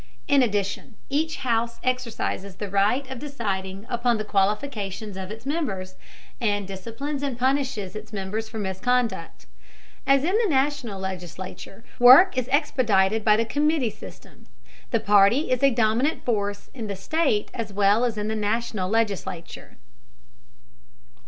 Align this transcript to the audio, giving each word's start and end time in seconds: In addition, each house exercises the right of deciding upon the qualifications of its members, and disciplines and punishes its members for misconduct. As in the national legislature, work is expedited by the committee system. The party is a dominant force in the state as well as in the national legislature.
In 0.27 0.41
addition, 0.41 0.95
each 1.11 1.35
house 1.45 1.79
exercises 1.83 2.55
the 2.55 2.71
right 2.71 3.07
of 3.11 3.19
deciding 3.19 3.85
upon 3.87 4.17
the 4.17 4.23
qualifications 4.25 5.15
of 5.15 5.29
its 5.29 5.45
members, 5.45 5.93
and 6.39 6.67
disciplines 6.67 7.21
and 7.21 7.37
punishes 7.37 7.95
its 7.95 8.11
members 8.11 8.49
for 8.49 8.57
misconduct. 8.57 9.45
As 10.07 10.23
in 10.23 10.35
the 10.43 10.49
national 10.49 10.99
legislature, 10.99 11.83
work 11.99 12.35
is 12.35 12.49
expedited 12.51 13.23
by 13.23 13.37
the 13.37 13.45
committee 13.45 13.91
system. 13.91 14.47
The 14.89 14.99
party 15.01 15.51
is 15.51 15.61
a 15.61 15.69
dominant 15.69 16.25
force 16.25 16.71
in 16.73 16.87
the 16.87 16.95
state 16.95 17.51
as 17.53 17.71
well 17.71 18.03
as 18.03 18.17
in 18.17 18.27
the 18.27 18.35
national 18.35 18.89
legislature. 18.89 19.77